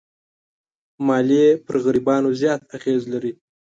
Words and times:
مالیې 1.07 1.45
پر 1.65 1.75
غریبانو 1.83 2.29
زیات 2.41 2.61
اغېز 2.75 3.01
لري. 3.13 3.31